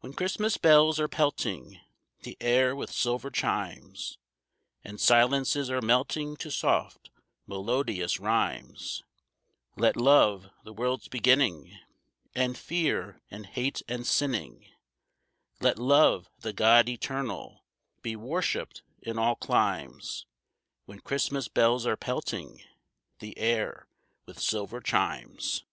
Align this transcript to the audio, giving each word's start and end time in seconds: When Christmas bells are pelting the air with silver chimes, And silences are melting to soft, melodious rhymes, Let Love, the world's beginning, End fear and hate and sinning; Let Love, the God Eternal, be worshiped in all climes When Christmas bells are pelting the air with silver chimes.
When 0.00 0.14
Christmas 0.14 0.56
bells 0.56 0.98
are 0.98 1.08
pelting 1.08 1.78
the 2.22 2.38
air 2.40 2.74
with 2.74 2.90
silver 2.90 3.30
chimes, 3.30 4.16
And 4.82 4.98
silences 4.98 5.70
are 5.70 5.82
melting 5.82 6.38
to 6.38 6.50
soft, 6.50 7.10
melodious 7.46 8.18
rhymes, 8.18 9.02
Let 9.76 9.94
Love, 9.94 10.48
the 10.64 10.72
world's 10.72 11.06
beginning, 11.08 11.78
End 12.34 12.56
fear 12.56 13.20
and 13.30 13.44
hate 13.44 13.82
and 13.88 14.06
sinning; 14.06 14.70
Let 15.60 15.78
Love, 15.78 16.30
the 16.38 16.54
God 16.54 16.88
Eternal, 16.88 17.62
be 18.00 18.16
worshiped 18.16 18.80
in 19.02 19.18
all 19.18 19.36
climes 19.36 20.24
When 20.86 21.00
Christmas 21.00 21.48
bells 21.48 21.84
are 21.86 21.98
pelting 21.98 22.62
the 23.18 23.36
air 23.38 23.86
with 24.24 24.40
silver 24.40 24.80
chimes. 24.80 25.64